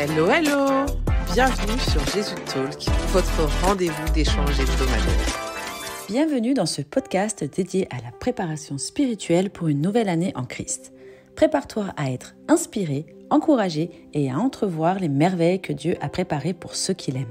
[0.00, 0.86] Hello, hello
[1.34, 6.06] Bienvenue sur Jésus Talk, votre rendez-vous d'échange hebdomadaire.
[6.08, 10.92] Bienvenue dans ce podcast dédié à la préparation spirituelle pour une nouvelle année en Christ.
[11.34, 16.76] Prépare-toi à être inspiré, encouragé et à entrevoir les merveilles que Dieu a préparées pour
[16.76, 17.26] ceux qui l'aiment.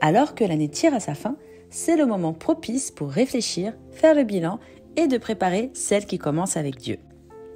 [0.00, 1.36] Alors que l'année tire à sa fin,
[1.70, 4.58] c'est le moment propice pour réfléchir, faire le bilan
[4.96, 6.98] et de préparer celle qui commence avec Dieu.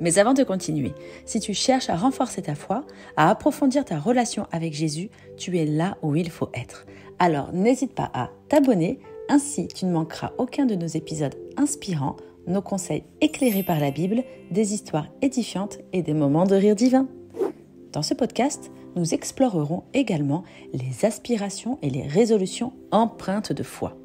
[0.00, 0.92] Mais avant de continuer,
[1.26, 2.84] si tu cherches à renforcer ta foi,
[3.16, 6.86] à approfondir ta relation avec Jésus, tu es là où il faut être.
[7.18, 12.16] Alors n'hésite pas à t'abonner, ainsi tu ne manqueras aucun de nos épisodes inspirants,
[12.46, 17.06] nos conseils éclairés par la Bible, des histoires édifiantes et des moments de rire divin.
[17.92, 23.96] Dans ce podcast, nous explorerons également les aspirations et les résolutions empreintes de foi.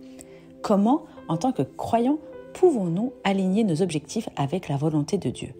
[0.62, 2.20] Comment, en tant que croyants,
[2.53, 5.53] pouvons-nous aligner nos objectifs avec la volonté de Dieu?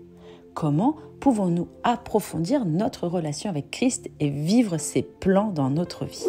[0.56, 6.28] Comment pouvons-nous approfondir notre relation avec Christ et vivre ses plans dans notre vie?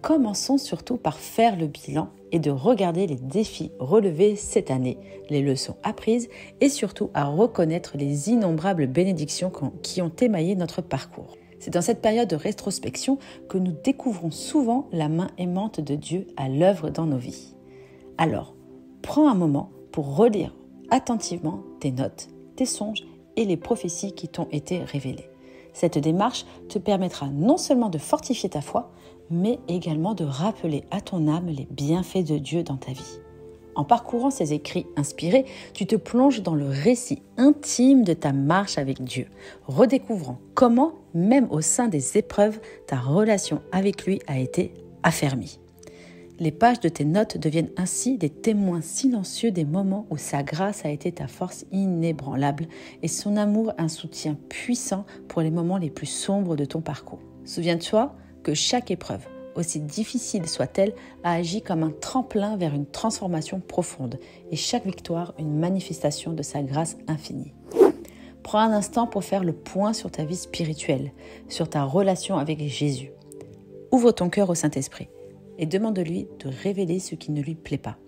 [0.00, 4.96] Commençons surtout par faire le bilan et de regarder les défis relevés cette année,
[5.28, 6.30] les leçons apprises
[6.62, 11.36] et surtout à reconnaître les innombrables bénédictions qui ont émaillé notre parcours.
[11.58, 13.18] C'est dans cette période de rétrospection
[13.50, 17.54] que nous découvrons souvent la main aimante de Dieu à l'œuvre dans nos vies.
[18.16, 18.54] Alors,
[19.02, 20.56] prends un moment pour relire
[20.90, 23.04] attentivement tes notes, tes songes
[23.44, 25.30] les prophéties qui t'ont été révélées.
[25.72, 28.90] Cette démarche te permettra non seulement de fortifier ta foi,
[29.30, 33.20] mais également de rappeler à ton âme les bienfaits de Dieu dans ta vie.
[33.76, 38.78] En parcourant ces écrits inspirés, tu te plonges dans le récit intime de ta marche
[38.78, 39.26] avec Dieu,
[39.66, 45.60] redécouvrant comment, même au sein des épreuves, ta relation avec lui a été affermie.
[46.42, 50.86] Les pages de tes notes deviennent ainsi des témoins silencieux des moments où sa grâce
[50.86, 52.66] a été ta force inébranlable
[53.02, 57.18] et son amour un soutien puissant pour les moments les plus sombres de ton parcours.
[57.44, 63.60] Souviens-toi que chaque épreuve, aussi difficile soit-elle, a agi comme un tremplin vers une transformation
[63.60, 64.18] profonde
[64.50, 67.52] et chaque victoire une manifestation de sa grâce infinie.
[68.42, 71.12] Prends un instant pour faire le point sur ta vie spirituelle,
[71.50, 73.10] sur ta relation avec Jésus.
[73.92, 75.10] Ouvre ton cœur au Saint-Esprit
[75.58, 77.98] et demande-lui de révéler ce qui ne lui plaît pas,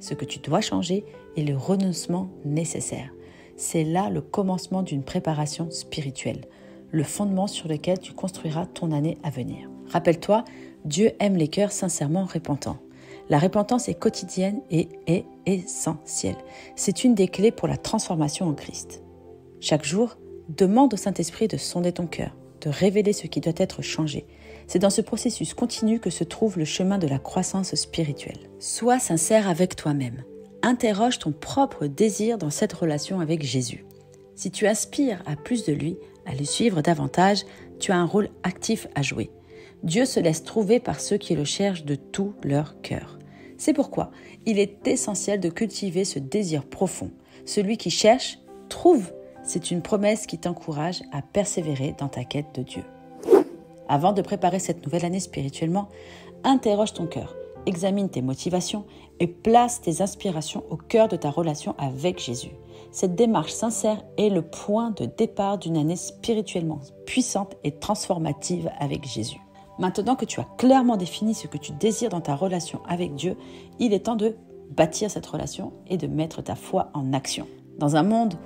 [0.00, 1.04] ce que tu dois changer
[1.36, 3.10] et le renoncement nécessaire.
[3.56, 6.42] C'est là le commencement d'une préparation spirituelle,
[6.90, 9.68] le fondement sur lequel tu construiras ton année à venir.
[9.88, 10.44] Rappelle-toi,
[10.84, 12.78] Dieu aime les cœurs sincèrement repentants.
[13.28, 16.36] La repentance est quotidienne et est essentielle.
[16.76, 19.02] C'est une des clés pour la transformation en Christ.
[19.60, 20.16] Chaque jour,
[20.48, 24.26] demande au Saint-Esprit de sonder ton cœur, de révéler ce qui doit être changé,
[24.66, 28.50] c'est dans ce processus continu que se trouve le chemin de la croissance spirituelle.
[28.58, 30.24] Sois sincère avec toi-même.
[30.62, 33.84] Interroge ton propre désir dans cette relation avec Jésus.
[34.34, 37.44] Si tu aspires à plus de lui, à le suivre davantage,
[37.80, 39.30] tu as un rôle actif à jouer.
[39.82, 43.18] Dieu se laisse trouver par ceux qui le cherchent de tout leur cœur.
[43.58, 44.10] C'est pourquoi
[44.46, 47.10] il est essentiel de cultiver ce désir profond.
[47.44, 49.12] Celui qui cherche, trouve.
[49.44, 52.84] C'est une promesse qui t'encourage à persévérer dans ta quête de Dieu.
[53.92, 55.90] Avant de préparer cette nouvelle année spirituellement,
[56.44, 57.36] interroge ton cœur,
[57.66, 58.86] examine tes motivations
[59.20, 62.52] et place tes inspirations au cœur de ta relation avec Jésus.
[62.90, 69.06] Cette démarche sincère est le point de départ d'une année spirituellement puissante et transformative avec
[69.06, 69.42] Jésus.
[69.78, 73.36] Maintenant que tu as clairement défini ce que tu désires dans ta relation avec Dieu,
[73.78, 74.36] il est temps de
[74.70, 77.46] bâtir cette relation et de mettre ta foi en action.
[77.78, 78.38] Dans un monde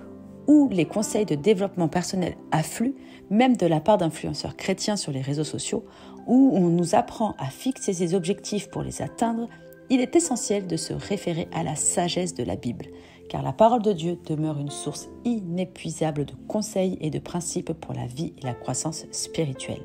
[0.46, 2.94] où les conseils de développement personnel affluent,
[3.30, 5.84] même de la part d'influenceurs chrétiens sur les réseaux sociaux,
[6.26, 9.48] où on nous apprend à fixer ses objectifs pour les atteindre,
[9.90, 12.86] il est essentiel de se référer à la sagesse de la Bible,
[13.28, 17.94] car la parole de Dieu demeure une source inépuisable de conseils et de principes pour
[17.94, 19.82] la vie et la croissance spirituelle.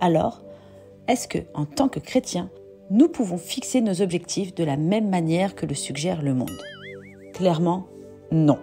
[0.00, 0.42] Alors,
[1.08, 2.50] est-ce que, en tant que chrétiens,
[2.90, 6.50] nous pouvons fixer nos objectifs de la même manière que le suggère le monde?
[7.32, 7.86] Clairement,
[8.30, 8.58] non.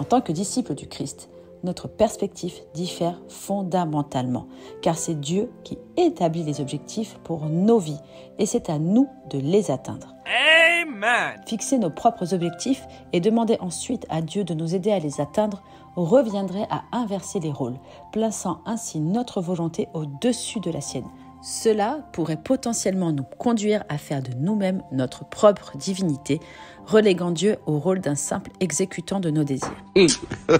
[0.00, 1.28] En tant que disciples du Christ,
[1.62, 4.46] notre perspective diffère fondamentalement,
[4.80, 8.00] car c'est Dieu qui établit les objectifs pour nos vies
[8.38, 10.14] et c'est à nous de les atteindre.
[10.24, 11.38] Amen.
[11.46, 15.62] Fixer nos propres objectifs et demander ensuite à Dieu de nous aider à les atteindre
[15.96, 17.76] reviendrait à inverser les rôles,
[18.10, 21.08] plaçant ainsi notre volonté au-dessus de la sienne.
[21.42, 26.40] Cela pourrait potentiellement nous conduire à faire de nous-mêmes notre propre divinité,
[26.86, 29.84] reléguant Dieu au rôle d'un simple exécutant de nos désirs.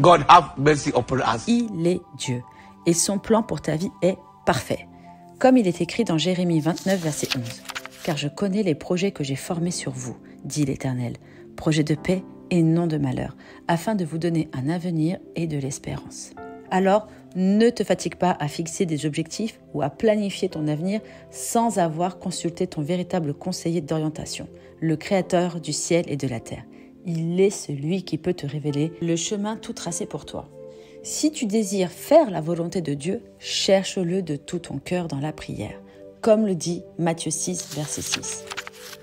[0.00, 1.46] God have mercy upon us.
[1.46, 2.42] Il est Dieu
[2.86, 4.16] et son plan pour ta vie est
[4.46, 4.88] parfait.
[5.38, 7.42] Comme il est écrit dans Jérémie 29, verset 11.
[8.04, 11.16] Car je connais les projets que j'ai formés sur vous, dit l'Éternel,
[11.56, 13.36] projets de paix et non de malheur,
[13.68, 16.32] afin de vous donner un avenir et de l'espérance.
[16.72, 21.78] Alors, Ne te fatigue pas à fixer des objectifs ou à planifier ton avenir sans
[21.78, 24.48] avoir consulté ton véritable conseiller d'orientation,
[24.80, 26.64] le Créateur du ciel et de la terre.
[27.06, 30.50] Il est celui qui peut te révéler le chemin tout tracé pour toi.
[31.02, 35.32] Si tu désires faire la volonté de Dieu, cherche-le de tout ton cœur dans la
[35.32, 35.80] prière,
[36.20, 38.44] comme le dit Matthieu 6, verset 6.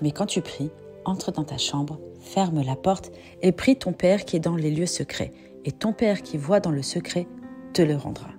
[0.02, 0.70] Mais quand tu pries,
[1.04, 3.10] entre dans ta chambre, ferme la porte
[3.42, 5.32] et prie ton Père qui est dans les lieux secrets,
[5.64, 7.26] et ton Père qui voit dans le secret
[7.72, 8.30] te le rendra.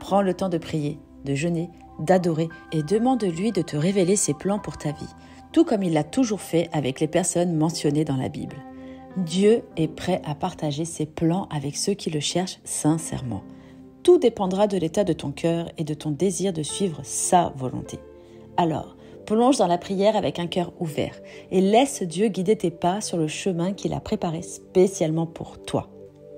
[0.00, 4.58] Prends le temps de prier, de jeûner, d'adorer et demande-lui de te révéler ses plans
[4.58, 5.14] pour ta vie,
[5.52, 8.56] tout comme il l'a toujours fait avec les personnes mentionnées dans la Bible.
[9.16, 13.42] Dieu est prêt à partager ses plans avec ceux qui le cherchent sincèrement.
[14.02, 17.98] Tout dépendra de l'état de ton cœur et de ton désir de suivre sa volonté.
[18.56, 18.96] Alors,
[19.26, 21.20] plonge dans la prière avec un cœur ouvert
[21.50, 25.90] et laisse Dieu guider tes pas sur le chemin qu'il a préparé spécialement pour toi.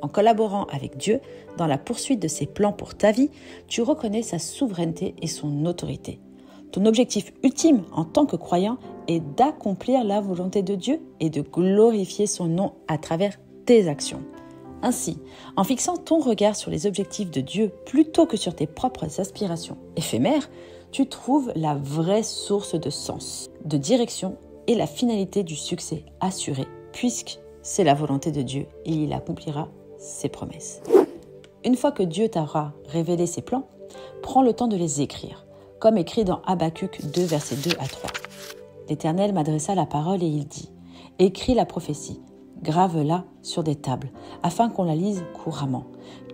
[0.02, 1.20] En collaborant avec Dieu
[1.56, 3.31] dans la poursuite de ses plans pour ta vie,
[3.69, 6.20] tu reconnais sa souveraineté et son autorité.
[6.73, 11.41] Ton objectif ultime en tant que croyant est d'accomplir la volonté de Dieu et de
[11.41, 14.23] glorifier son nom à travers tes actions.
[14.82, 15.19] Ainsi,
[15.56, 19.76] en fixant ton regard sur les objectifs de Dieu plutôt que sur tes propres aspirations
[19.97, 20.49] éphémères,
[20.91, 24.37] tu trouves la vraie source de sens, de direction
[24.67, 29.69] et la finalité du succès assuré, puisque c'est la volonté de Dieu et il accomplira
[30.00, 30.82] ses promesses.
[31.64, 33.69] Une fois que Dieu t'aura révélé ses plans,
[34.23, 35.47] prends le temps de les écrire,
[35.79, 38.11] comme écrit dans Habacuc 2, versets 2 à 3.
[38.88, 40.70] L'Éternel m'adressa la parole et il dit
[41.19, 42.20] Écris la prophétie,
[42.62, 44.11] grave-la sur des tables,
[44.43, 45.85] afin qu'on la lise couramment,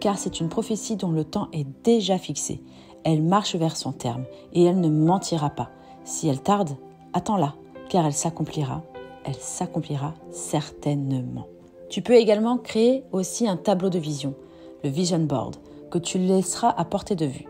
[0.00, 2.62] car c'est une prophétie dont le temps est déjà fixé.
[3.04, 5.70] Elle marche vers son terme, et elle ne mentira pas.
[6.04, 6.76] Si elle tarde,
[7.12, 7.54] attends-la,
[7.88, 8.82] car elle s'accomplira.
[9.24, 11.46] Elle s'accomplira certainement.
[11.88, 14.34] Tu peux également créer aussi un tableau de vision,
[14.82, 15.56] le vision board,
[15.90, 17.46] que tu laisseras à portée de vue.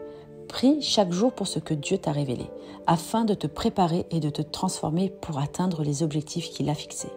[0.49, 2.47] Prie chaque jour pour ce que Dieu t'a révélé,
[2.87, 7.11] afin de te préparer et de te transformer pour atteindre les objectifs qu'il a fixés.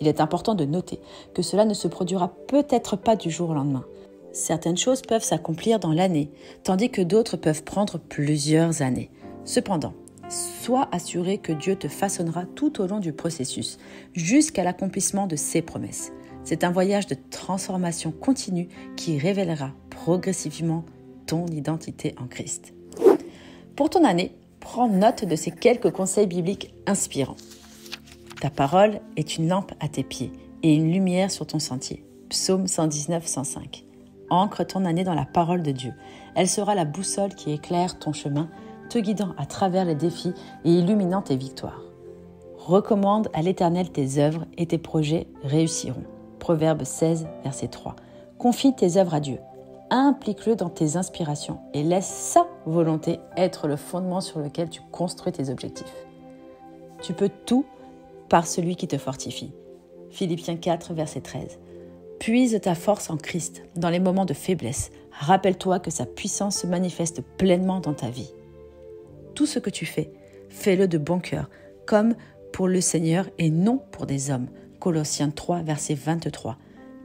[0.00, 1.00] Il est important de noter
[1.34, 3.84] que cela ne se produira peut-être pas du jour au lendemain.
[4.32, 6.30] Certaines choses peuvent s'accomplir dans l'année,
[6.62, 9.10] tandis que d'autres peuvent prendre plusieurs années.
[9.44, 9.94] Cependant,
[10.28, 13.78] sois assuré que Dieu te façonnera tout au long du processus,
[14.12, 16.12] jusqu'à l'accomplissement de ses promesses.
[16.46, 20.84] C'est un voyage de transformation continue qui révélera progressivement
[21.26, 22.72] ton identité en Christ.
[23.74, 27.34] Pour ton année, prends note de ces quelques conseils bibliques inspirants.
[28.40, 30.30] Ta parole est une lampe à tes pieds
[30.62, 32.04] et une lumière sur ton sentier.
[32.28, 33.84] Psaume 119, 105.
[34.30, 35.94] Ancre ton année dans la parole de Dieu.
[36.36, 38.48] Elle sera la boussole qui éclaire ton chemin,
[38.88, 40.32] te guidant à travers les défis
[40.64, 41.82] et illuminant tes victoires.
[42.56, 46.04] Recommande à l'Éternel tes œuvres et tes projets réussiront.
[46.46, 47.96] Proverbe 16, verset 3.
[48.38, 49.38] Confie tes œuvres à Dieu.
[49.90, 55.32] Implique-le dans tes inspirations et laisse sa volonté être le fondement sur lequel tu construis
[55.32, 56.06] tes objectifs.
[57.02, 57.66] Tu peux tout
[58.28, 59.50] par celui qui te fortifie.
[60.10, 61.58] Philippiens 4, verset 13.
[62.20, 64.92] Puise ta force en Christ dans les moments de faiblesse.
[65.10, 68.32] Rappelle-toi que sa puissance se manifeste pleinement dans ta vie.
[69.34, 70.12] Tout ce que tu fais,
[70.48, 71.50] fais-le de bon cœur,
[71.86, 72.14] comme
[72.52, 74.46] pour le Seigneur et non pour des hommes,
[74.86, 76.56] Colossiens 3, verset 23.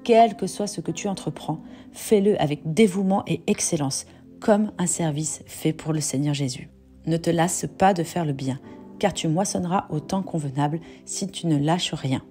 [0.04, 4.06] Quel que soit ce que tu entreprends, fais-le avec dévouement et excellence,
[4.40, 6.70] comme un service fait pour le Seigneur Jésus.
[7.08, 8.60] Ne te lasse pas de faire le bien,
[9.00, 12.22] car tu moissonneras au temps convenable si tu ne lâches rien.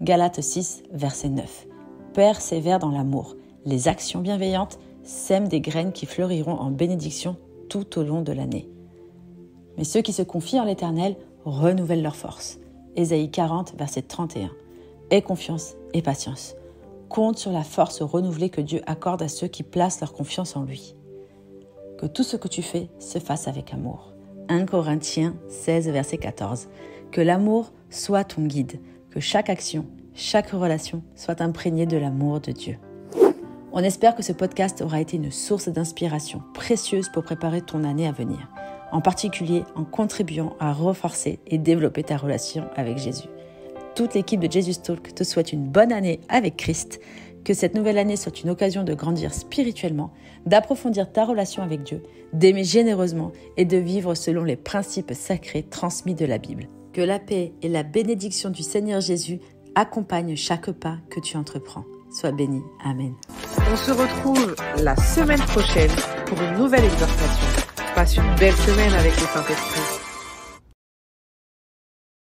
[0.00, 1.68] Galates 6, verset 9.
[2.12, 3.36] Persévère dans l'amour.
[3.66, 7.36] Les actions bienveillantes sèment des graines qui fleuriront en bénédiction
[7.68, 8.68] tout au long de l'année.
[9.76, 12.58] Mais ceux qui se confient en l'Éternel renouvellent leur force.
[12.96, 14.50] Ésaïe 40, verset 31.
[15.10, 16.54] Aie confiance et patience.
[17.08, 20.64] Compte sur la force renouvelée que Dieu accorde à ceux qui placent leur confiance en
[20.64, 20.94] lui.
[21.98, 24.12] Que tout ce que tu fais se fasse avec amour.
[24.50, 26.68] 1 Corinthiens 16, verset 14.
[27.10, 32.52] Que l'amour soit ton guide, que chaque action, chaque relation soit imprégnée de l'amour de
[32.52, 32.78] Dieu.
[33.72, 38.06] On espère que ce podcast aura été une source d'inspiration précieuse pour préparer ton année
[38.06, 38.50] à venir,
[38.92, 43.28] en particulier en contribuant à renforcer et développer ta relation avec Jésus
[43.98, 47.00] toute l'équipe de Jesus Talk te souhaite une bonne année avec Christ,
[47.44, 50.12] que cette nouvelle année soit une occasion de grandir spirituellement,
[50.46, 56.14] d'approfondir ta relation avec Dieu, d'aimer généreusement et de vivre selon les principes sacrés transmis
[56.14, 56.68] de la Bible.
[56.92, 59.40] Que la paix et la bénédiction du Seigneur Jésus
[59.74, 61.84] accompagnent chaque pas que tu entreprends.
[62.12, 62.62] Sois béni.
[62.84, 63.14] Amen.
[63.72, 65.90] On se retrouve la semaine prochaine
[66.26, 67.64] pour une nouvelle exhortation.
[67.96, 70.07] Passe une belle semaine avec le Saint-Esprit.